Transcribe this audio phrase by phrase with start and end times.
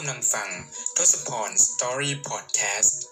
[0.00, 0.50] กำลังฟัง
[0.96, 3.07] ทศพร Story Podcast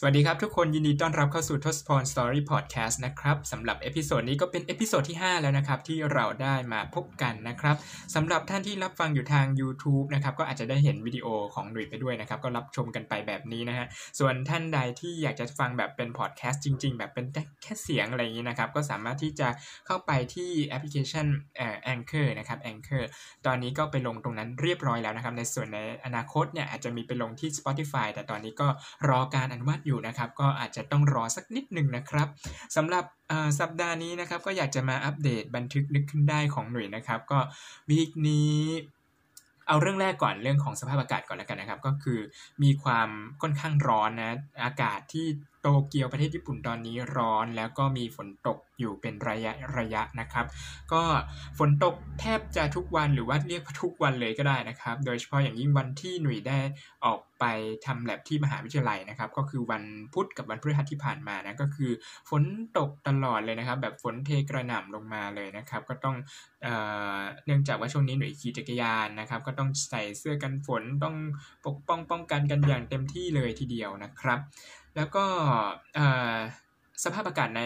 [0.00, 7.76] สวัสดีครับทุกคนยินดีต้อนรับเข้าสู่ทศพร Story Podcast นะครับสำหรับ episode นี้ก็เป็น episode ที่ 5 แล้วนะครับที่เราได้มาพบกันนะครับ
[8.14, 13.86] สำหรับท่านที่รับฟังอยู่ทาง YouTube นะครับก็อาจจะได้เห็นวิดีโอของหนุ่ยไปด้วยนะครับก็รับชมกันไปแบบนี้นะฮะ
[14.18, 17.26] ส่วนท่านใดที่อยากจะฟังแบบเป็นพอดแคสต์จริง ๆ แบบเป็น
[17.62, 19.48] แค่เสียงอะไรอย่างนี้นะครับก็สามารถที่จะ
[19.86, 23.04] เข้าไปที่แอปพลิเคชันเอ่อ Anchor นะครับ Anchor
[23.46, 28.68] ตอนนี้ก็ไปลงตรงนั้นเรียบร้อยแล้วนะครับในส่วนในอนาคตเนี่ยอาจจะมีไปลงที่ Spotify แต่ตอนนี้ก็
[29.10, 32.28] รอการอนุมัติอยู่นะครับ ก็อาจจะต้องรอสักนิดหนึ่งนะครับ
[32.76, 33.04] สำหรับ
[33.60, 37.38] สัปดาห์นี้นะครับ ก็อยากจะมาอัปเดตบันทึกนึกขึ้นได้ของหน่วยนะครับ ก็
[37.90, 38.56] วีคนี้
[39.68, 42.18] เอาเรื่องแรกก่อนเรื่องของสภาพอากาศก่อนแล้วกันนะครับ ก็คือ
[42.62, 43.08] มีความ
[43.42, 45.26] ค่อนข้างร้อนนะอากาศที่
[45.62, 50.46] โตเกียวประเทศญี่ปุ่นตอนนี้ร้อนแล้วก็มีฝนตกอยู่เป็นระยะระยะนะครับ
[50.92, 51.02] ก็
[51.58, 56.58] ฝนตกแทบจะทุกวันหรือว่าเรียกทุกวันเลยก็ได้นะครับ โดยเฉพาะอย่างยิ่งวันที่หนุ่ยได้
[57.04, 57.44] ออกไป
[57.86, 61.90] ทำแลบที่มหาวิทยาลัยนะครับ ก็คือวันพุธกับวันพฤหัสที่ผ่านมานะก็คือ
[62.30, 62.42] ฝน
[62.78, 66.16] ตกตลอดเลยนะครับ แบบฝนเทกระหน่ำลงมาเลยนะครับ ก็ต้อง
[66.62, 66.74] เอ่
[67.16, 71.16] อเนื่องจากว่าช่วงนี้หนุ่ยขี่จักรยานนะครับ ก็ต้องใส่เสื้อกันฝนต้อง
[71.66, 74.38] ปกป้องป้องกันกันอย่างเต็มที่เลยทีเดียวนะครับ
[74.98, 75.24] แล้วก็
[77.04, 77.62] สภาพอากาศใน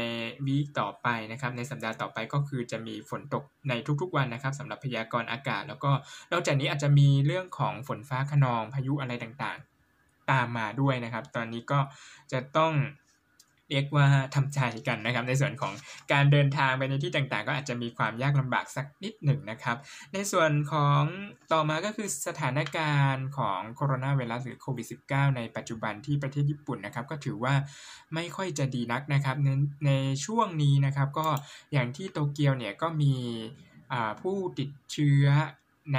[0.47, 5.91] วีคต่อไปนะครับในสัปดาห์ต่อไปก็คือจะมีฝนตกในทุกๆวันนะครับสำหรับพยากรณ์อากาศ แล้วก็
[6.33, 11.81] นอกจากนี้อาจจะมีเรื่องของฝนฟ้าขนองพายุอะไรต่างๆ ตามมาด้วยนะครับ ตอนนี้ก็
[12.33, 12.73] จะต้อง
[13.73, 15.73] เรียกว่าทำใจกันนะครับ ในส่วนของ
[16.13, 19.77] การเดินทางไปในที่ต่างๆ ก็อาจจะมีความยากลำบากสักนิดหนึ่งนะครับ
[20.15, 21.03] ในส่วนของ
[21.53, 27.55] ต่อมาก็คือสถานการณ์ของโคโรนาไวรัสหรือโควิด -19 ในปัจจุบันที่ประเทศญี่ปุ่นนะครับ ก็ถือว่า
[28.15, 29.49] ไม่ค่อยจะดีนักนะครับใน
[29.87, 29.93] ใน
[30.25, 31.29] ช่วงนี้นะครับ ก็
[31.73, 33.15] อย่างที่โตเกียวเนี่ยก็มี
[34.21, 35.27] ผู้ติดเชื้อ
[35.95, 35.99] ใน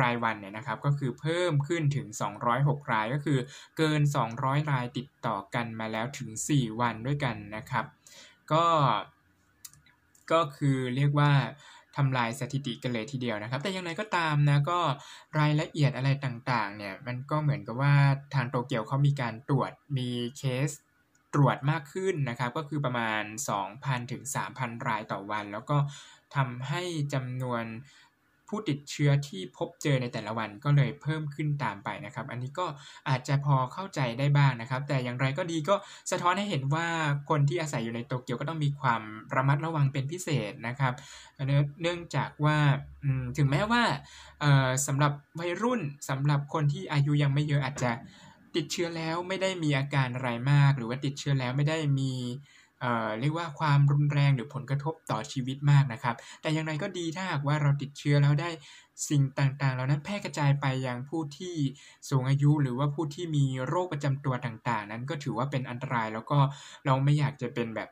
[0.00, 2.06] รายวันเนี่ยนะครับก็คือเพิ่มขึ้นถึง
[2.50, 3.38] 206 รายก็คือ
[3.76, 4.00] เกิน
[4.36, 7.84] 200 รายติดต่อกันมาแล้วถึง 4 วันด้วยกันนะครับ
[8.52, 8.66] ก็
[10.32, 11.32] ก็คือเรียกว่า
[11.96, 14.80] ทำลายสถิติกันเลยทีเดียวนะครับ แต่อย่างไรก็ตามนะก็
[15.38, 17.94] รายละเอียดอะไรต่างๆเนี่ยมันก็เหมือนกับว่า
[18.34, 20.70] ทางโตเกียวเขามีการตรวจมีเคส
[21.34, 23.22] ตรวจมากขึ้นนะครับ ก็คือประมาณ
[23.62, 24.22] 2,000 ถึง
[24.56, 25.78] 3,000 รายต่อวัน แล้วก็
[26.36, 26.82] ทำให้
[27.14, 27.64] จำนวน
[28.52, 32.66] ผู้ติดเชื้อที่พบเจอในแต่ละวันก็เลยเพิ่มขึ้นตามไปนะครับ อันนี้ก็
[33.08, 35.74] อาจจะพอเข้าใจได้บ้างนะครับ แต่อย่างไรก็ดีก็
[36.10, 36.86] สะท้อนให้เห็นว่า
[37.30, 39.02] คนที่อาศัยอยู่ในโตเกียวก็ต้องมีความ
[39.34, 40.94] ระมัดระวังเป็นพิเศษนะครับ
[41.82, 42.56] เนื่องจากว่า
[43.36, 43.82] ถึงแม้ว่า
[44.86, 47.90] สำหรับวัยรุ่นสำหรับคนที่อายุยังไม่เยอะอาจจะ
[48.56, 52.12] ติดเชื้อแล้วไม่ได้มีอาการอะไรมาก หรือว่าติดเชื้อแล้วไม่ได้มี
[53.20, 58.50] เรียกว่าความรุนแรงหรือผลกระทบต่อชีวิตมากนะครับ แต่อย่างไรก็ดีถ้าหากว่าเราติดเชื้อแล้วได้
[59.08, 61.54] สิ่งต่างๆ เหล่านั้นแพร่กระจายไปยังผู้ที่
[62.10, 66.38] สูงอายุหรือว่าผู้ที่มีโรคประจำตัวต่างๆ นั้นก็ถือว่าเป็นอันตรายแล้วก็
[66.86, 67.88] เราไม่อยากจะเป็นแบบ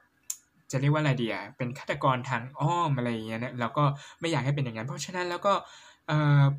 [0.71, 3.85] จะเรียกว่าอะไรเดียเป็นฆาตกรทางอ้อมอะไรอย่างเงี้ยนะเราก็
[4.21, 5.55] ไม่อยากให้เป็นอย่างนั้น เพราะฉะนั้นแล้วก็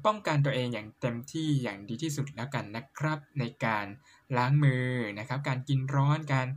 [0.06, 3.86] ป้องกันตัวเองอย่างเต็มที่อย่างดีที่สุดแล้วกันนะครับ ในการ
[4.38, 4.88] ล้างมือ
[5.19, 6.48] นะครับ การกินร้อนการ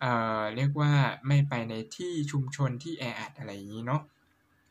[0.00, 0.92] เอ่อเรียกว่า
[1.28, 4.02] ไม่ไปในที่ชุมชนที่แออัดอะไรอย่างนี้เนาะ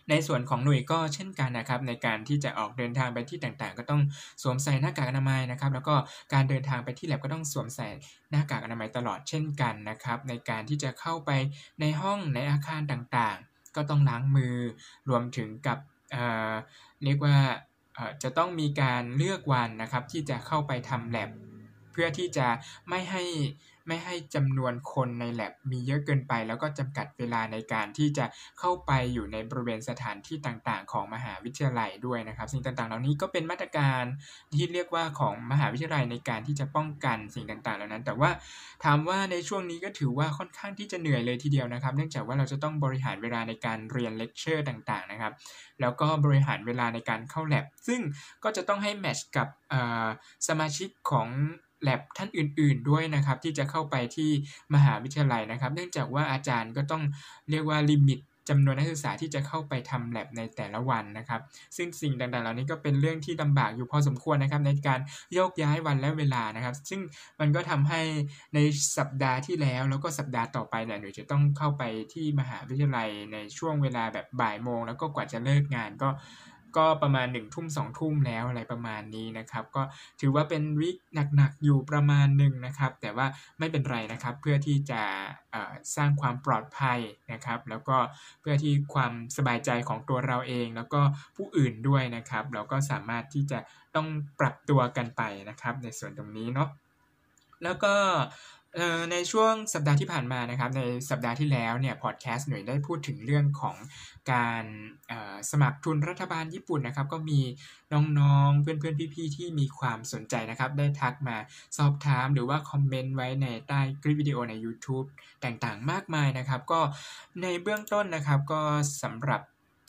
[0.09, 4.01] ในส่วนของหน่วยก็เช่นกันนะครับในการที่จะออกเดินทางไปที่ต่างๆ ก็ต้อง
[4.41, 5.95] สวมใส่หน้ากากอนามัยนะครับแล้วก็
[6.33, 7.87] การเดินทางไปที่แลบก็ต้องสวมใส่
[8.31, 11.31] หน้ากากอนามัยตลอดเช่นกันนะครับในการที่จะเข้าไป
[11.81, 14.55] ในห้องในอาคารต่างๆ ก็ต้องล้างมือ
[15.09, 15.77] รวมถึงกับ
[16.11, 17.37] เเรียกว่า
[18.23, 21.29] จะต้องมีการเลือกวันนะครับที่จะเข้าไปทำแลบ
[21.91, 22.47] เพื่อที่จะ
[22.89, 23.23] ไม่ให้
[23.89, 28.25] ไม่ให้จำนวนคนใน lab มีเยอะเกินไป แล้วก็จำกัดเวลาในการที่จะ
[28.59, 34.03] เข้าไปอยู่ในบริเวณสถานที่ต่างๆ ของมหาวิทยาลัยด้วยนะครับ สิ่งต่างๆ เหล่านี้ก็เป็นมาตรการ
[34.55, 38.29] ที่เรียกว่าของมหาวิทยาลัยในการที่จะป้องกันสิ่งต่างๆ เหล่านั้น แต่ว่า
[38.83, 45.33] ถามว่าในช่วงนี้ก็ถือว่าค่อนข้างที่จะเหนื่อยเลยทีเดียวนะครับ เนื่องจากว่าเราจะต้องบริหารเวลาในการเรียนเลคเชอร์ต่างๆ นะครับ
[45.81, 48.01] แล้วก็บริหารเวลาในการเข้า lab ซึ่ง
[48.43, 49.47] ก็จะต้องให้ match กับ
[50.47, 51.27] สมาชิกของ
[51.81, 54.29] แลบท่านอื่น ๆด้วยนะครับ ที่จะเข้าไปที่
[54.73, 57.03] มหาวิทยาลัยนะครับ เนื่องจากว่าอาจารย์ก็ต้อง
[57.49, 61.41] เรียกว่า limit จำนวนนักศึกษาที่จะเข้าไปทำแลบในแต่ละวันนะครับ
[61.77, 64.99] ซึ่งสิ่งต่างๆ เหล่านี้ก็เป็นเรื่องที่ลำบากอยู่พอสมควรนะครับ ในการ
[65.33, 67.01] โยกย้ายวันและเวลานะครับ ซึ่ง
[67.39, 68.01] มันก็ทำให้
[68.53, 68.59] ใน
[68.97, 71.83] สัปดาห์ที่แล้ว แล้วก็สัปดาห์ต่อไปเนี่ยหนูจะต้องเข้าไป
[72.13, 76.09] ที่มหาวิทยาลัยในช่วงเวลาแบบบ่ายโมง แล้วก็กว่าจะเลิกงานก็
[76.77, 79.81] ก็ประมาณ1นึ่ทุ่มสองทุ่มแล้วอะไรประมาณนี้นะครับ ก็
[80.21, 80.97] ถือว่าเป็นวิก
[81.35, 83.27] หนักๆอยู่ประมาณหนึ่งนะครับ แต่ว่า
[83.59, 85.01] ไม่เป็นไรนะครับเพื่อที่จะ
[85.95, 86.99] สร้างความปลอดภัย
[87.31, 87.97] นะครับ แล้วก็
[88.41, 91.01] เพื่อที่ความสบายใจของตัวเราเอง แล้วก็
[91.35, 93.59] ผู้อื่นด้วยนะครับ เราก็สามารถที่จะ
[93.95, 94.07] ต้อง
[94.39, 96.69] ปรับตัวกันไปนะครับ ในส่วนตรงนี้เนาะ
[97.63, 97.93] แล้วก็
[99.11, 103.75] ในช่วงสัปดาห์ที่ผ่านมานะครับในสัปดาห์ที่แล้วเนี่ยพอดแคสต์หน่วยได้พูดถึงเรื่องของ
[104.31, 104.65] การ
[105.51, 107.41] สมัครทุนรัฐบาลญี่ปุ่นนะครับก็มี
[108.19, 111.37] น้องๆเพื่อนๆพี่ๆที่มีความสนใจนะครับได้ทักมา
[111.77, 115.07] สอบถามหรือว่าคอมเมนต์ไว้ในใต้คลิปวิดีโอใน YouTube
[115.43, 116.81] ต่างๆ มากมายนะครับก็
[117.41, 118.61] ในเบื้องต้นนะครับก็
[119.03, 119.41] สำหรับ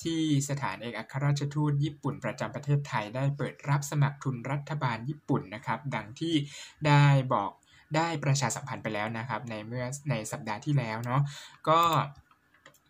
[0.03, 6.35] ที่สถานเอกอัครราชทูตญี่ปุ่นประจำประเทศไทยได้เปิดรับสมัครทุนรัฐบาลญี่ปุ่นนะครับ ดังที่
[6.87, 7.51] ได้บอก
[7.97, 11.21] ได้ประชาสัมพันธ์ไปแล้วนะครับในเมื่อในสัปดาห์ที่แล้วเนาะ
[11.69, 11.81] ก็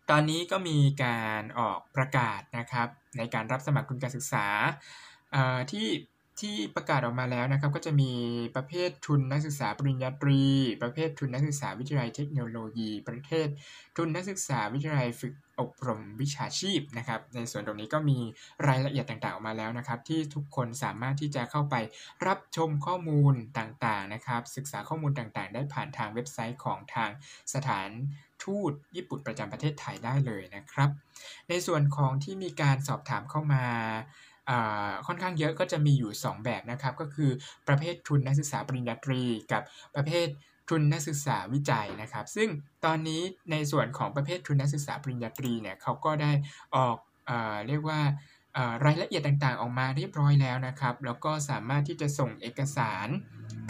[0.09, 2.87] ตอนนี้ก็มีการออกประกาศนะครับ
[3.17, 4.45] ในการรับสมัครทุนการศึกษา
[5.71, 5.87] ที่
[6.41, 8.11] ที่ประกาศออกมาแล้วนะครับก็จะมี
[8.55, 10.41] ประเภททุนนักศึกษาปริญญาตรี
[10.81, 13.47] ประเภททุนนักศึกษาวิทยาลัยเทคโนโลยี ประเภท
[13.97, 18.19] ทุนนักศึกษาวิทยาลัยฝึกอบรมวิชาชีพนะครับในส่วนตรงนี้ก็มี
[18.67, 21.75] รายละเอียดต่างๆออกมาแล้วนะครับ ที่ทุกคนสามารถที่จะเข้าไป
[22.27, 27.09] รับชมข้อมูลต่างๆนะครับ ศึกษาข้อมูลต่างๆ ได้ผ่านทางเว็บไซต์ของทาง
[27.53, 27.89] สถาน
[28.43, 30.89] ทูตญี่ปุ่นประจำประเทศไทยได้เลยนะครับ
[31.49, 33.65] ในส่วนของที่มีการสอบถามเข้ามา
[35.07, 37.31] ค่อนข้างเยอะก็จะมีอยู่ 2 แบบนะครับก็คือ
[37.67, 39.21] ประเภททุนนักศึกษาปริญญาตรี
[39.51, 39.61] กับ
[39.95, 40.27] ประเภท
[40.69, 42.49] ทุนนักศึกษาวิจัยนะครับ ซึ่ง
[42.85, 43.21] ตอนนี้
[43.51, 46.31] ในส่วนของประเภททุนนักศึกษาปริญญาตรีเนี่ยเขาก็ได้
[46.75, 47.31] ออกเอ
[47.67, 47.99] เรียกว่า
[48.85, 53.07] รายละเอียดต่างๆ ออกมาเรียบร้อยแล้วนะครับ แล้วก็สามารถที่จะส่งเอกสาร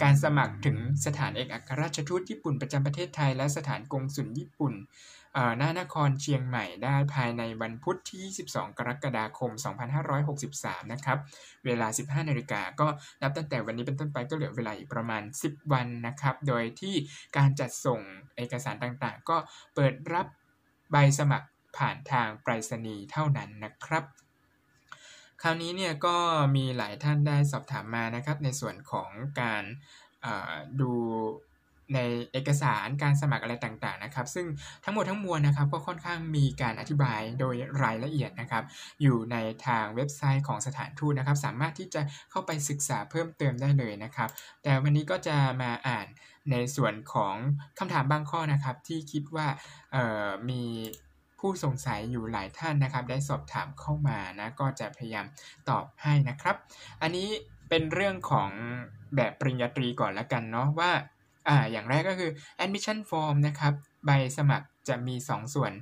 [0.02, 0.76] การสมัครถึง
[1.06, 4.74] สถานเอกอัครราชทูตญี่ปุ่นประจำประเทศไทย และสถานกงสุลญี่ปุ่น
[5.58, 9.50] หน้านครเชียงใหม่ได้ภายในวันพุธที่ 22 กรกฎาคม
[10.22, 11.18] 2563 นะครับ
[11.64, 11.86] เวลา
[12.22, 12.86] 15 นาฬิกาก็
[13.22, 16.94] นับตั้งแต่วันนี้เป็นต้นไปก็เหลือเวลาอีกประมาณ 10 วันนะครับ โดยที่
[17.36, 18.00] การจัดส่ง
[18.36, 19.36] เอกสารต่างๆ ก็
[19.74, 20.26] เปิดรับ
[20.92, 24.04] ใบสมัครผ่านทางไปรษณีย์เท่านั้นนะครับ
[25.42, 26.16] คราวนี้เนี่ยก็
[26.56, 29.64] มีหลายท่านได้สอบถามมานะครับในส่วนของการ
[30.80, 30.92] ดู
[31.94, 32.00] ใน
[32.32, 34.46] เอกสารการสมัครอะไรต่างๆนะครับ ซึ่ง
[34.84, 38.64] ทั้งหมดทั้งมวลนะครับก็ค่อนข้างมีการอธิบายโดยรายละเอียดนะครับ
[39.02, 39.36] อยู่ใน
[39.66, 42.00] ทางเว็บไซต์ของสถานทูตนะครับ สามารถที่จะ
[42.30, 44.28] เข้าไปศึกษาเพิ่มเติมได้เลยนะครับ
[44.62, 46.06] แต่วันนี้ก็จะมาอ่าน
[46.50, 47.34] ในส่วนของ
[47.78, 49.46] คำถามบางข้อนะครับ ที่คิดว่า
[50.50, 50.64] มี
[51.38, 55.26] ผู้สงสัยอยู่หลายท่านนะครับ ได้สอบถามเข้ามานะก็จะพยายาม
[55.68, 56.56] ตอบให้นะครับ
[57.02, 57.28] อันนี้
[57.68, 58.50] เป็นเรื่องของ
[59.16, 60.90] แบบปริญญาตรีก่อนละกันเนาะว่า
[61.48, 62.30] อ่าอย่างแรกก็คือ
[62.64, 63.72] admission form นะครับ
[64.06, 65.72] ใบสมัครจะมี 2 ส่วน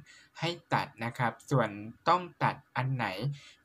[0.41, 1.69] ให้ตัดนะครับ ส่วน
[2.09, 3.07] ต้องตัดอันไหน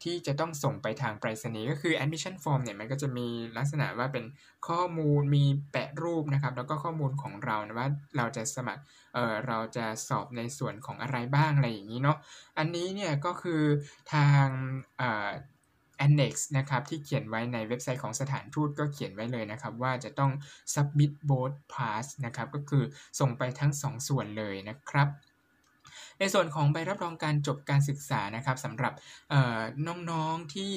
[0.04, 3.28] ที่จะต้องส่งไปทางไปรษณีย์ก็คือ admission form เนี่ยมันก็จะมี
[3.58, 4.26] ลักษณะว่าเป็น
[4.68, 8.84] ข้อมูลมีแปะรูปนะครับ แล้วก็ข้อมูลของเรานะว่าเราจะสมัคร
[9.14, 12.18] เออเราจะสอบในส่วนของอะไรบ้างอะไรอย่างนี้เนาะ
[12.58, 13.62] อันนี้เนี่ยก็คือ
[14.14, 14.46] ทาง
[15.02, 15.30] อ่า
[16.06, 20.32] annex นะครับที่เขียนไว้ในเว็บไซต์ของสถานทูตก็เขียนไว้เลยนะครับ ว่าจะต้อง
[20.74, 22.84] submit both parts นะครับก็คือ
[23.20, 25.10] ส่งไปทั้ง 2 ส่วนเลยนะครับ
[26.20, 28.94] ในส่วนของใบรับรองการจบการศึกษานะครับสำหรับ
[29.88, 30.72] น้องๆที่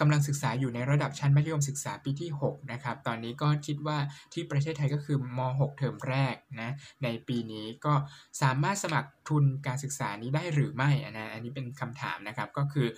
[0.00, 3.98] กำลังศึกษาอยู่ในระดับชั้นมัธยมศึกษาปีที่6นะครับตอนนี้ก็คิดว่า
[4.32, 6.70] ที่ประเทศไทยก็คือม .6 เทอมแรกนะ
[7.04, 7.94] ในปีนี้ก็
[8.42, 12.88] สามารถสมัครทุนการศึกษานี้ได้หรือไม่นะอันนี้เป็นคำถามนะครับก็คือ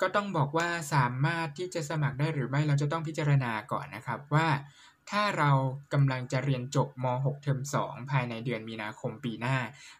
[0.00, 4.48] ก็ต้องบอกว่าสามารถที่จะสมัครได้หรือไม่เราจะต้องพิจารณาก่อนนะครับว่า
[5.10, 5.50] ถ้าเรา
[5.92, 9.56] กำลังจะเรียนจบม .6 เทอม2 ภายในเดือนมีนาคมปีหน้า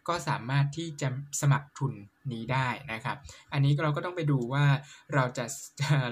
[0.07, 1.09] ก็สามารถที่จะ
[1.41, 1.93] สมัครทุน
[2.31, 3.17] นี้ได้นะครับ
[3.53, 4.65] อันนี้เราก็ต้องไปดูว่า
[5.13, 5.45] เราจะ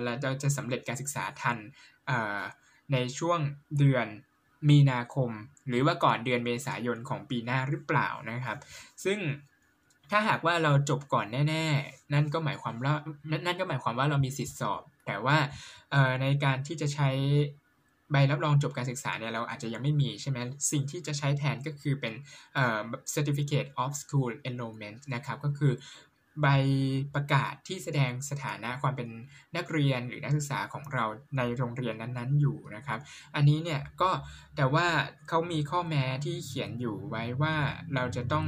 [0.06, 1.58] เราจะสำเร็จการศึกษาทัน
[2.94, 3.40] ในช่วง
[3.80, 4.08] เดือน
[4.70, 5.32] มีนาคม
[5.68, 8.58] หรือว่าก่อนเดือนเมษายนของปีหน้าหรือเปล่านะครับ
[9.04, 9.20] ซึ่ง
[10.12, 12.96] ถ้าหากว่าเราจบก่อนแน่ ๆ นั่นก็หมายความว่า
[13.46, 15.38] นั่นก็หมายความว่าเรามีสิทธิสอบ แต่ว่า
[16.22, 17.10] ในการที่จะใช้
[18.12, 20.38] ใบรับรองจบการศึกษาเนี่ยเราอาจจะยังไม่มีใช่ไหม
[20.72, 22.14] สิ่งที่จะใช้แทนก็คือเป็น
[23.14, 25.72] certificate of school enrollment นะครับ ก็คือ
[26.42, 26.48] ใบ
[27.16, 29.10] ประกาศที่แสดงสถานะความเป็น
[29.56, 31.06] นักเรียนหรือนักศึกษาของเรา
[31.38, 33.00] ในโรงเรียนนั้นๆอยู่นะครับ
[33.36, 34.10] อันนี้เนี่ยก็
[34.56, 34.88] แต่ว่า
[35.30, 37.56] เขามีข้อแม้ที่เขียนอยู่ไว้ว่า
[37.96, 38.46] เราจะต้อง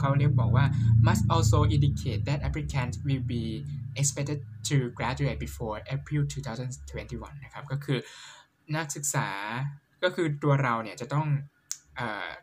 [0.00, 0.64] เขาเรียกบอกว่า
[1.06, 3.44] must also indicate that applicant will be
[4.00, 6.22] expected to graduate before April
[6.82, 7.98] 2021 นะครับ ก็คือ
[8.76, 9.28] นักศึกษา
[10.02, 11.26] ก็คือตัวเราเนี่ยจะต้อง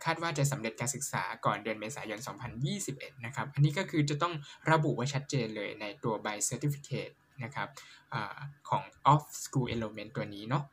[0.04, 2.20] คาดว่าจะสำเร็จการศึกษาก่อนเดือนเมษายน
[2.72, 4.34] 2021 นะครับ อันนี้ก็คือจะต้อง
[4.72, 7.70] ระบุไว้ชัดเจนเลยในตัวใบ Certificate นะครับ
[8.14, 8.16] อ
[8.70, 8.84] ของ
[9.14, 10.64] off school element ตัวนี้เนาะ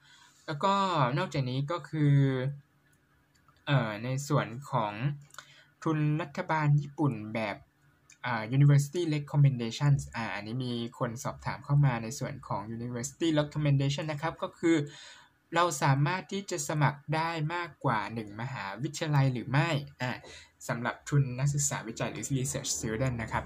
[0.46, 0.72] แล้วก็
[1.18, 2.14] นอกจากนี้ก็คือ
[3.68, 3.70] อ
[4.04, 4.92] ในส่วนของ
[5.84, 7.56] ทุนรัฐบาลญี่ปุ่นแบบ
[8.56, 14.76] University Recommendations อ่าอันนี้มีคนสอบถามเข้ามาในส่วนของ University Recommendation นะครับ ก็คือ
[15.54, 19.70] เราสามารถที่จะสมัครได้มากกว่า 1 มหาวิทยาลัยหรือไม่
[20.02, 20.10] อ่า
[20.68, 23.44] สำหรับทุนนักศึกษาวิจัยหรือ research student นะครับ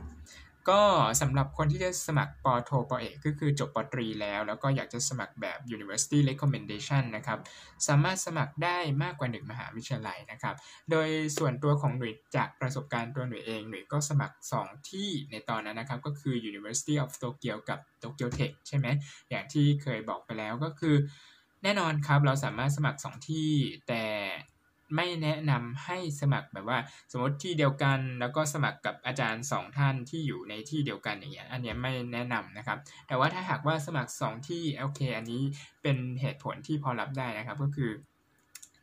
[0.73, 0.85] ก็
[1.21, 7.39] สำหรับคนที่จะสมัครปโทปเอกก็คือจบปตรีแล้ว แล้วก็อยากจะสมัครแบบ University Recommendation นะครับ
[7.87, 10.55] สามารถสมัครได้มากกว่า 1 มหาวิทยาลัยนะครับ
[10.91, 11.09] โดย
[11.39, 18.87] ส่วนตัวของหน่วยจากประสบการณ์ตัวหน่วยเองหน่วยก็สมัคร 2 ที่ในตอนนั้นนะครับ ก็คือ University of Tokyo กับ Tokyo Tech ใช่ไหม
[19.31, 20.97] อย่างที่เคยบอกไปแล้วก็คือ
[21.63, 23.51] แน่นอนครับเราสามารถสมัคร 2 ที่
[23.89, 24.05] แต่
[24.97, 26.79] ไม่แนะนำให้สมัครแบบว่า
[27.13, 35.43] สมมติที่เดียวกันแล้วก็สมัครกับอาจารย์ 2 ท่านที่อยู่ในที่เดียวกันอย่างเงี้ยอันนี้ไม่แนะนำนะครับ แต่ว่าถ้าหากว่าสมัคร 2 ที่โอเคอันนี้
[35.83, 37.91] เป็นเหตุผลที่พอรับได้นะครับก็คือ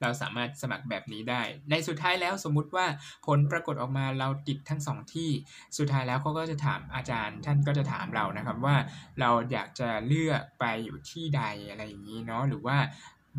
[0.03, 2.85] เราสามารถสมัครแบบนี้ได้ ในสุดท้ายแล้วสมมุติว่า
[3.27, 5.29] ผลปรากฏออกมาเราติดทั้งสองที่
[5.77, 8.75] สุดท้ายแล้วเขาก็จะถามอาจารย์ท่านก็จะถามเรานะครับว่า
[9.19, 12.77] เราอยากจะเลือกไปอยู่ที่ใดอะไรอย่างนี้เนาะหรือว่า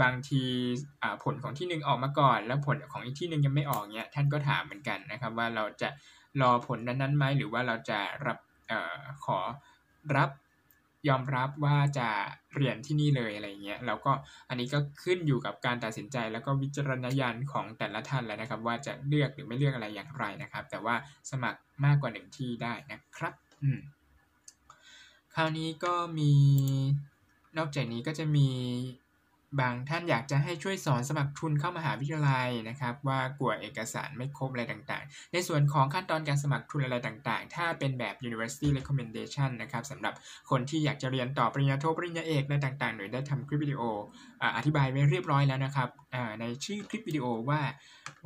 [0.03, 0.43] บางที
[1.25, 5.89] ผลของที่หนึ่งออกมาก่อน แล้วผลของอีกที่หนึ่งยังไม่ออกเนี่ยท่านก็ถามเหมือนกันนะครับ ว่าเราจะ
[6.41, 8.39] รอผลนั้นๆไหมหรือว่าเราจะรับ
[8.71, 9.39] ออขอ
[10.17, 10.31] รับ
[11.09, 12.09] ยอมรับว่าจะ
[12.55, 14.13] เรียนที่นี่เลยอะไรเงี้ยแล้วก็
[14.49, 20.95] อันนี้ก็ขึ้นอยู่กับการตัดสินใจแล้วก็วิจารณญาณของแต่ละท่านแล้วนะครับ ว่าจะเลือกหรือไม่เลือกอะไรอย่างไรนะครับ แต่ว่า
[21.31, 23.81] สมัครมากกว่าหนึ่งที่ได้นะครับอืม
[25.35, 26.33] คราวนี้ก็มี
[27.59, 28.49] นอกจากนี้ก็จะมี
[29.61, 40.15] บางท่านอยากจะให้ช่วยสอนสมัครทุนเข้ามหาวิทยาลัยนะครับว่ากลัวเอกสารไม่ครบอะไรต่างๆ ในส่วนของขั้นตอนการสมัครทุนอะไรต่างๆ ถ้าเป็นแบบ University Recommendation นะครับสำหรับ
[40.51, 43.83] คนที่อยากจะเรียนต่อปริญญาโทปริญญาเอกอะไรต่างๆหน่วยได้ทำคลิปวิดีโอ
[44.57, 45.89] อธิบายไว้เรียบร้อยแล้วนะครับ
[46.41, 47.61] ในชื่อคลิปวิดีโอว่า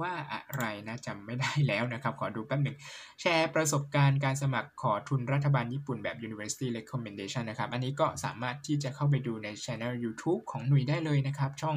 [0.00, 2.76] ว่าอะไรนะจำไม่ได้แล้วนะครับ ขอดูแป๊บหนึ่ง
[3.20, 11.76] แชร์ประสบการณ์การสมัครขอทุนรัฐบาลญี่ปุ่นแบบ University Recommendation นะครับ อันนี้ก็สามารถที่จะเข้าไปดูใน Channel YouTube ของหน่ยได้เลยนะครับ ช่อง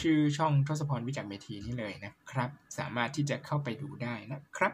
[0.00, 4.72] ชื่อช่องทศพรวิจักเมทีนี่เลยนะครับ สามารถที่จะเข้าไปดูได้นะครับ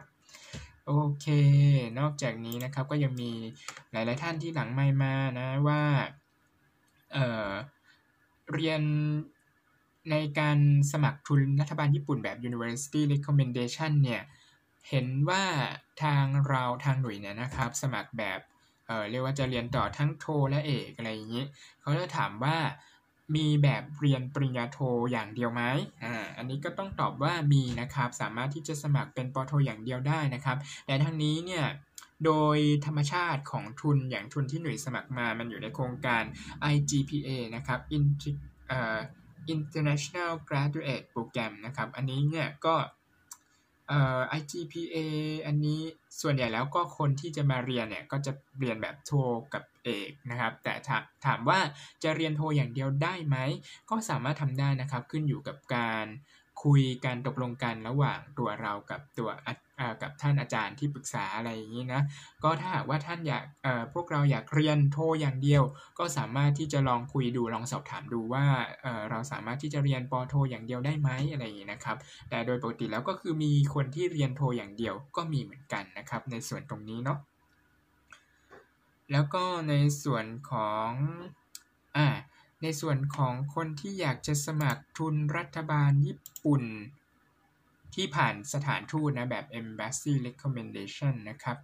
[0.85, 1.27] โอเค
[1.99, 3.31] นอกจากนี้นะครับก็ยังมี
[3.91, 5.81] หลาย ๆ ท่านที่หลังไม่มานะว่า
[7.13, 8.81] เเรียน
[10.11, 10.57] ในการ
[10.91, 14.21] สมัครทุนรัฐบาลญี่ปุ่นแบบ University Recommendation เนี่ย
[14.89, 15.43] เห็นว่า
[16.03, 18.39] ทางเราทางหน่วยเนี่ยนะครับ สมัครแบบ
[18.87, 21.45] เเรียกว่าจะเรียนต่อทั้งโทและเอกอะไรอย่างนี้
[21.81, 22.57] เขาจะถามว่า
[23.35, 24.79] มีแบบเรียนปริญญาโท
[25.11, 25.63] อย่างเดียวไหม
[26.03, 31.65] อ่า อันนี้ก็ต้องตอบว่ามีนะครับ สามารถที่จะสมัครเป็นปโทอย่างเดียวได้นะครับ แต่ทางนี้เนี่ย
[32.25, 36.23] โดยธรรมชาติของทุนอย่างทุนที่หน่วยสมัครมา มันอยู่ในโครงการ
[36.73, 37.79] IGPA นะครับ
[39.55, 42.75] International Graduate Program นะครับ อันนี้เนี่ยก็
[43.87, 44.97] เอ่อ IGPA
[45.45, 45.81] อันนี้
[46.21, 49.11] ส่วนใหญ่แล้วก็คนที่จะมาเรียนเนี่ยก็จะเรียนแบบโท
[49.53, 51.59] กับเอกนะครับ แต่ถาถามว่า
[52.03, 53.37] จะเรียนโทอย่างเดียวได้ไหม
[53.89, 56.05] ก็สามารถทำได้นะครับ ขึ้นอยู่กับการ
[56.63, 59.29] คุยกันตกลงกันระหว่างตัวเรากับตัว
[60.01, 62.01] กับท่านอาจารย์ที่ปรึกษาอะไรอย่างนี้นะ
[62.43, 63.43] ก็ถ้าหากว่าท่านอยาก
[63.93, 65.63] พวกเราอยากเรียนโทอย่างเดียว
[65.99, 68.45] ก็สามารถที่จะลองคุยดูลองสอบถามดูว่า
[69.09, 71.97] เราสามารถที่จะเรียนปโทอย่างเดียวได้ไหมอะไรอย่างนี้นะครับ
[72.29, 77.19] แต่โดยปกติแล้วก็คือมีคนที่เรียนโทอย่างเดียวก็มีเหมือนกันนะครับ ในส่วนตรงนี้เนาะ
[79.11, 80.89] แล้วก็ในส่วนของ
[81.97, 82.07] อ่า
[82.61, 86.63] ในส่วนของคนที่อยากจะสมัครทุนรัฐบาลญี่ปุ่น
[87.95, 91.57] ที่ผ่านสถานทูตนะแบบ embassy recommendation นะครับ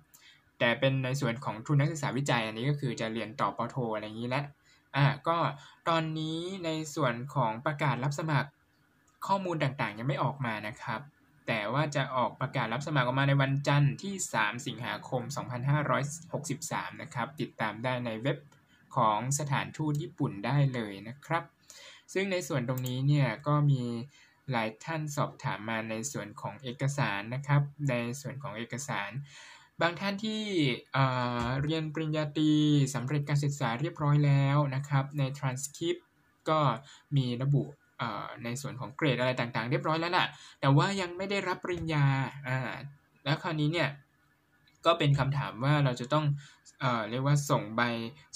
[0.60, 4.42] แต่เป็นในส่วนของทุนนักศึกษาวิจัยอันนี้ก็คือจะเรียนต่อปโทอะไรอย่างนี้และ
[4.96, 5.38] อ่าก็
[5.90, 8.50] ตอนนี้ในส่วนของประกาศรับสมัคร
[9.28, 11.02] ข้อมูลต่างๆ ยังไม่ออกมานะครับ
[11.48, 15.22] แต่ว่าจะออกประกาศรับสมัครออกมาในวันจันทร์ที่ 3 สิงหาคม
[16.12, 18.38] 2563 นะครับ ติดตามได้ในเว็บ
[18.96, 21.44] ของสถานทูตญี่ปุ่นได้เลยนะครับ
[22.14, 23.84] ซึ่งในส่วนตรงนี้เนี่ยก็มี
[24.52, 29.12] หลายท่านสอบถามมาในส่วนของเอกสารนะครับ ในส่วนของเอกสาร
[29.82, 30.42] บางท่านที่
[31.64, 32.52] เรียนปริญญาตรี
[32.96, 36.02] สำเร็จการศึกษาเรียบร้อยแล้วนะครับ ใน transcript
[36.50, 36.60] ก็
[37.18, 37.64] มีระบุ
[38.44, 40.26] ในส่วนของเกรดอะไรต่างๆ เรียบร้อยแล้วล่ะ
[40.60, 42.06] แต่ว่ายังไม่ได้รับปริญญา
[43.24, 43.90] แล้วคราวนี้เนี่ย
[44.86, 46.26] ก็เป็นคำถามว่าเราจะต้อง
[46.80, 47.82] เอเรียกว่าส่งใบ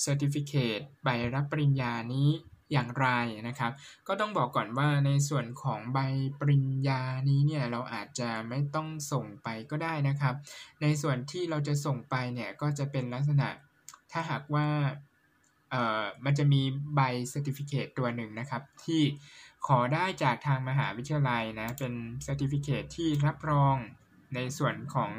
[0.06, 2.30] Certificate ใบรับปริญญานี้
[2.72, 3.08] อย่างไร
[3.48, 3.72] นะครับ
[4.08, 6.00] ก็ต้องบอกก่อนว่าในส่วนของใบ
[6.40, 10.36] ปริญญานี้เนี่ยเราอาจจะไม่ต้องส่งไปก็ได้นะครับ
[10.82, 13.48] ในส่วนที่เราจะส่งไปเนี่ยก็จะเป็นลักษณะ
[14.12, 14.68] ถ้าหากว่า
[15.72, 16.62] เอ่อมันจะมี
[16.96, 17.02] ใบ
[17.34, 19.02] Certificate ตัวหนึ่งนะครับ ที่
[19.68, 21.94] ขอได้จากทางมหาวิทยาลัยนะเป็น
[22.28, 23.76] Certificate ที่รับรอง
[24.36, 25.12] ในส่วนของ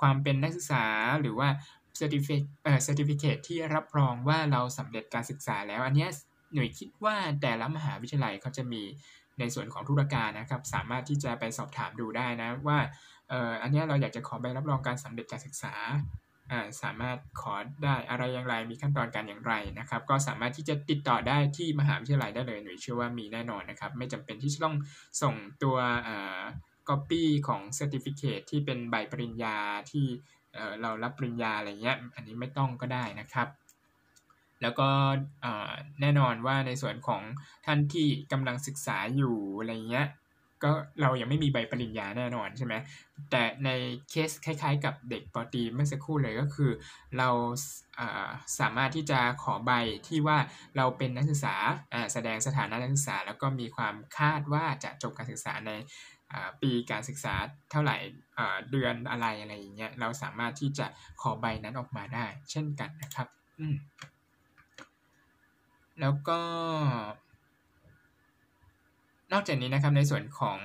[0.00, 0.86] ความเป็นนักศึกษา
[1.20, 1.48] หรือว่า
[1.98, 6.08] Certificate เอ่อ Certificate ที่รับรองว่าเราสำเร็จการศึกษาแล้วอันนี้
[6.54, 8.82] หน่วยคิดว่าแต่ละมหาวิทยาลัยเขาจะมี
[9.38, 12.78] ในส่วนของธุรการนะครับ สามารถที่จะไปสอบถามดูได้นะว่า
[13.28, 15.74] เอออันนี้เราอยากจะขอใบรับรองการสำเร็จการศึกษา
[16.50, 17.54] อ่าสามารถขอ
[17.84, 24.76] ได้อะไรอย่างไรมีขั้นตอนการอย่างไรนะครับ ก็สามารถที่จะติดต่อได้ที่มหาวิทยาลัยได้เลยหน่วยเชื่อว่ามีแน่นอนนะครับ ไม่จำเป็นที่จะต้อง
[25.22, 26.40] ส่งตัวเอ่อ
[26.88, 29.56] copy ของ certificate ที่เป็นใบปริญญา
[29.90, 30.06] ที่
[30.54, 33.48] เเรารับปริญญาอะไรเงี้ย อันนี้ไม่ต้องก็ได้นะครับ
[34.62, 34.88] แล้วก็
[36.00, 37.22] แน่นอนว่าในส่วนของ
[37.66, 40.08] ท่านที่กำลังศึกษาอยู่อะไรเงี้ย
[40.64, 42.74] ก็เรายังไม่มีใบปริญญาแน่นอนใช่ไหม
[43.30, 43.70] แต่ใน
[44.10, 46.70] เคสคล้ายๆ กับเด็กปอตีเมื่อสักครู่เลยก็คือ
[47.18, 47.28] เรา
[48.60, 49.72] สามารถที่จะขอใบ
[50.08, 50.38] ที่ว่า
[50.76, 51.54] เราเป็นนักศึกษา
[52.12, 55.70] แสดงสถานะนักศึกษา แล้วก็มีความคาดว่าจะจบการศึกษาใน
[56.62, 57.34] ปีการศึกษา
[57.70, 57.96] เท่าไหร่
[58.70, 60.86] เดือนอะไรอะไรอย่างเงี้ยเราสามารถที่จะ
[61.22, 63.26] ขอใบนั้นออกมาได้ เช่นกันนะครับ
[63.60, 63.76] อืม
[66.00, 66.40] แล้วก็
[69.32, 70.58] นอกจากนี้นะครับในส่วนของ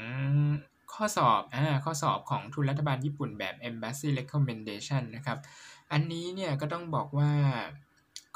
[0.94, 5.38] ข้อสอบอ่าข้อสอบของทุนรัฐบาลญี่ปุ่นแบบ Embassy Recommendation นะครับ
[5.92, 7.32] อันนี้เนี่ยก็ต้องบอกว่า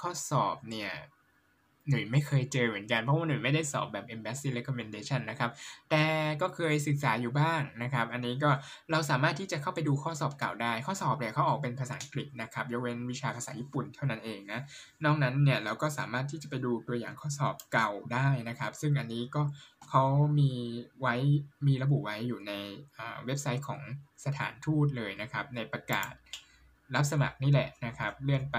[0.02, 0.92] ข้อสอบเนี่ย
[1.90, 5.52] หนุ่ยไม่เคยเจอเหมือนกันเพราะว่าหนุ่ยไม่ได้สอบแบบ embassy recommendation นะครับ
[5.90, 6.04] แต่
[6.42, 8.52] ก็เคยศึกษาอยู่บ้างนะครับ อันนี้ก็
[8.92, 14.60] เราสามารถที่จะเข้าไปดูข้อสอบเก่าได้ ข้อสอบเนี่ยเขาออกเป็นภาษาอังกฤษนะครับ ยกเว้นวิชาภาษาญี่ปุ่นเท่านั้นเองนะ
[15.04, 19.42] นอกนั้นเนี่ยเราก็สามารถที่จะไปดูตัวอย่างข้อสอบเก่าได้นะครับ ซึ่งอันนี้ก็
[19.90, 20.04] เขา
[20.40, 20.52] มี
[21.00, 21.16] ไว้
[21.68, 22.54] มีระบุไว้อยู่ใน
[23.26, 23.82] เว็บไซต์ของ
[24.26, 26.14] สถานทูตเลยนะครับ ในประกาศ
[26.96, 28.58] รับสมัครนี่แหละนะครับ เลื่อนไป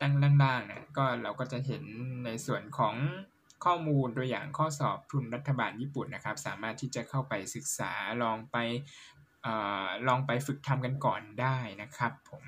[0.00, 1.84] ตั้งล่างๆนะก็เราก็จะเห็น
[2.24, 2.94] ในส่วนของ
[3.64, 8.56] ข้อมูลตัวอย่างข้อสอบทุนรัฐบาลญี่ปุ่นนะครับ สามารถที่จะเข้าไปศึกษาลองไป
[9.46, 9.48] อ
[10.08, 12.44] ลองไปฝึกทำกันก่อนได้นะครับผม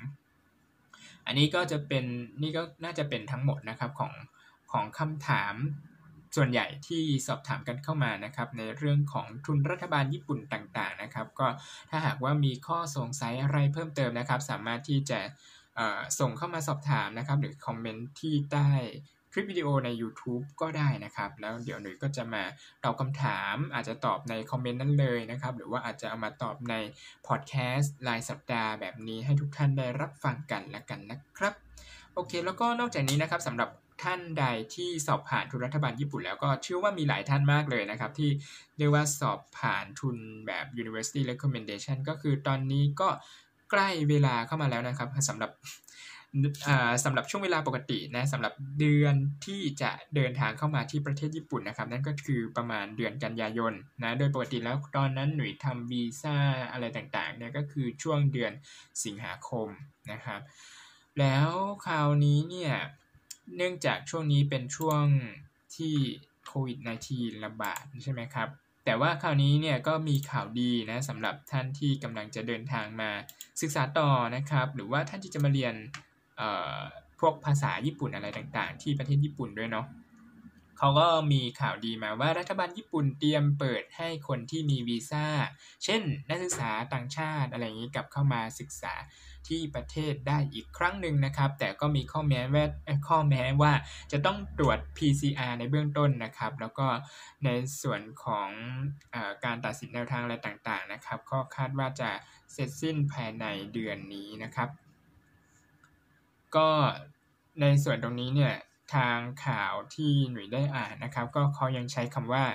[1.25, 2.05] อันนี้ก็จะเป็น
[2.41, 4.13] นี่ก็น่าจะเป็นทั้งหมดนะครับของ
[4.71, 5.55] ของคำถาม
[6.35, 11.47] ส่วนใหญ่ที่สอบถามกันเข้ามานะครับ ในเรื่องของทุนรัฐบาลญี่ปุ่นต่างๆนะครับ ก็
[11.89, 15.19] ถ้าหากว่ามีข้อสงสัยอะไรเพิ่มเติมนะครับ สามารถที่จะ
[16.19, 18.71] ส่งเข้ามาสอบถามนะครับ หรือคอมเมนต์ที่ใต้
[19.33, 22.43] คลิปวิดีโอใน YouTube ก็ได้นะครับ แล้วเดี๋ยวหนุ่ยก็จะมา
[22.83, 26.73] ตอบคำถามอาจจะตอบในคอมเมนต์นั้นเลยนะครับ หรือว่าอาจจะเอามาตอบใน
[27.27, 31.53] พอดแคสต์รายสัปดาห์แบบนี้ให้ทุกท่านได้รับฟังกันละกันนะครับ
[32.13, 33.69] โอเค แล้วก็นอกจากนี้นะครับสำหรับ
[34.03, 38.29] ท่านใดที่สอบผ่านทุนรัฐบาลญี่ปุ่นแล้วก็เชื่อว่ามีหลายท่านมากเลยนะครับ ที่
[38.77, 43.09] เรียกว่าสอบผ่านทุนแบบ University Recommendation ก็คือตอนนี้ก็
[43.71, 45.51] ใกล้เวลาเข้ามาแล้วนะครับสำหรับ
[47.05, 56.35] สำหรับช่วงเวลาปกตินะสำหรับเดือนที่จะเดินทางเข้ามาที่ประเทศญี่ปุ่นนะครับ นั่นก็คือประมาณเดือนกันยายนนะโดยปกติแล้วตอนนั้นหนุ่ยทำวีซ่า
[56.71, 58.51] อะไรต่างๆเนี่ยก็คือช่วงเดือน
[59.03, 59.67] สิงหาคม
[60.11, 60.41] นะครับ
[61.19, 61.49] แล้ว
[61.85, 62.73] คราวนี้เนี่ย
[63.55, 65.03] เนื่องจากช่วงนี้เป็นช่วง
[65.75, 65.95] ที่
[66.47, 66.77] โควิด
[67.11, 68.49] -19 ระบาดใช่ไหมครับ
[68.85, 73.09] แต่ว่าคราวนี้เนี่ยก็มีข่าวดีนะสำหรับท่านที่กำลังจะเดินทางมา
[73.61, 75.75] ศึกษาต่อนะครับ หรือว่าท่านที่จะมาเรียน
[77.19, 79.87] พวกภาษาญี่ปุ่นอะไรต่างๆ ที่ประเทศญี่ปุ่นด้วยเนาะ
[80.77, 85.25] เขาก็มีข่าวดีมาว่ารัฐบาลญี่ปุ่นเตรียมเปิดให้คนที่มีวีซ่า
[85.83, 88.93] เช่นนักศึกษาต่างชาติอะไรอย่างนี้กลับเข้ามาศึกษา
[89.49, 92.65] ที่ประเทศได้อีกครั้งหนึ่งนะครับ แต่ก็มีข้อแม้ว่า
[93.07, 93.73] ข้อแม้ว่า
[94.11, 96.87] จะต้องตรวจ PCR ในเบื้องต้นนะครับ แล้วก็
[97.45, 97.49] ใน
[97.81, 98.49] ส่วนของ
[99.13, 102.09] อการตัดสินแนวทางอะไรต่างๆนะครับ ก็คาดว่าจะ
[102.53, 104.69] เสร็จสิ้นภายในเดือนนี้นะครับ
[106.55, 106.69] ก็
[107.61, 108.55] ในส่วนตรงนี้เนี่ย
[108.95, 112.45] ทางข่าวที่หนุ่ยได้อ่านนะครับ ก็เขายังใช้คำว่า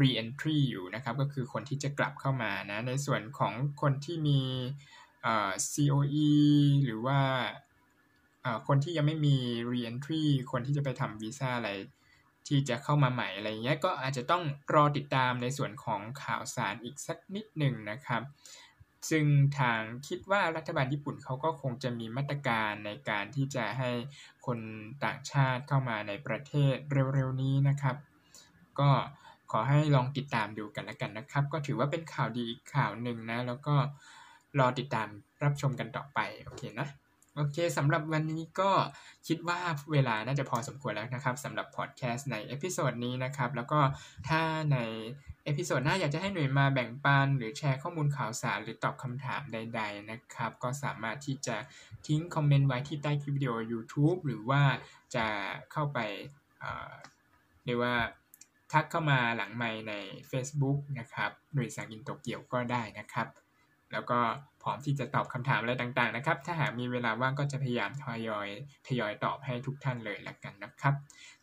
[0.00, 4.40] re-entry อยู่นะครับ ก็คือคนที่จะกลับเข้ามานะ ในส่วนของคนที่มี
[5.72, 6.30] COE
[6.84, 7.20] หรือว่า
[8.68, 9.36] คนที่ยังไม่มี
[9.70, 11.70] re-entry คนที่จะไปทำวีซ่าอะไร
[12.48, 14.42] ที่จะเข้ามาใหม่อะไรเงี้ยก็อาจจะต้อง
[14.74, 18.22] รอติดตามในส่วนของข่าวสารอีกสักนิดหนึ่งนะครับ
[19.10, 19.24] ซึ่ง
[19.58, 23.90] ทางคิดว่ารัฐบาลญี่ปุ่นเขาก็คงจะมีมาตรการในการที่จะให้
[24.46, 24.58] คน
[25.04, 26.74] ต่างชาติเข้ามาในประเทศ
[27.14, 27.96] เร็วๆนี้นะครับ
[28.80, 28.90] ก็
[29.50, 33.76] ขอให้ลองติดตามดูกันละกันนะครับ ก็ถือว่าเป็นข่าวดีข่าวหนึ่งนะ แล้วก็
[34.58, 35.08] รอติดตาม
[35.42, 36.88] รับชมกันต่อไปโอเคนะ
[37.36, 38.70] โอเคสำหรับวันนี้ก็
[39.26, 39.60] คิดว่า
[39.92, 43.80] เวลาน่าจะพอสมควรแล้วนะครับสำหรับพอดแคสต์ใน episode นี้นะครับ แล้วก็
[44.28, 44.40] ถ้า
[44.72, 44.78] ใน
[45.44, 51.56] episode หน้าอยากจะให้หน่วยมาแบ่งปัน หรือแชร์ข้อมูลข่าวสารหรือตอบคำถามใด ๆ นะครับ ก็สามารถที่จะ
[52.06, 54.62] ทิ้ง comment ไว้ที่ใต้คลิปวิดีโอ YouTube หรือว่า
[55.14, 55.26] จะ
[55.72, 55.98] เข้าไป
[57.64, 57.94] เรียกว่า
[58.72, 59.94] ทักเข้ามาหลังไมใน
[60.30, 63.26] Facebook นะครับหน่วยสังกินโตเกี่ยวก็ได้นะครับ
[63.92, 64.18] แล้วก็
[64.62, 68.48] พร้อมที่จะตอบคำถามอะไรต่างๆนะครับ ถ้าหากมีเวลาว่างก็จะพยายามทยอย
[68.86, 70.94] ทยอยตอบให้ทุกท่านเลยละกันนะครับ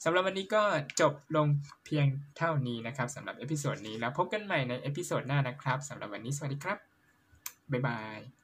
[0.04, 0.64] สำหรับวันนี้ก็
[1.02, 1.48] จบลง
[1.86, 2.08] เพียง
[2.38, 6.78] เท่านี้นะครับสำหรับ episode นี้แล้วพบกันใหม่ใน episode หน้านะครับสำหรับวันนี้สวัสดีครับ
[7.72, 8.39] bye bye